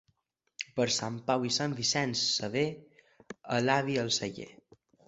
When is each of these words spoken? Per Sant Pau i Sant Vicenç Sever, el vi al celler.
Per 0.79 0.87
Sant 0.95 1.19
Pau 1.27 1.45
i 1.51 1.53
Sant 1.59 1.77
Vicenç 1.81 2.25
Sever, 2.33 2.67
el 3.61 3.73
vi 3.91 4.05
al 4.07 4.15
celler. 4.21 4.53